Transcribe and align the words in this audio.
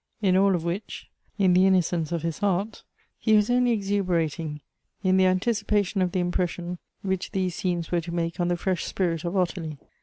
in 0.19 0.35
all 0.35 0.55
of 0.55 0.63
which, 0.63 1.11
in 1.37 1.53
the 1.53 1.67
innocence 1.67 2.11
of 2.11 2.23
his 2.23 2.39
heart, 2.39 2.81
he 3.19 3.33
was 3.35 3.51
only 3.51 3.71
exubera 3.77 4.27
ting 4.33 4.59
in 5.03 5.15
the 5.17 5.27
anticipation 5.27 6.01
of 6.01 6.11
'the 6.11 6.19
impression 6.19 6.79
which 7.03 7.33
these 7.33 7.53
scenes 7.53 7.91
were 7.91 8.01
to 8.01 8.11
make 8.11 8.39
on 8.39 8.47
the 8.47 8.57
fresh 8.57 8.83
spirit 8.83 9.23
of 9.23 9.37
Ottilie. 9.37 9.77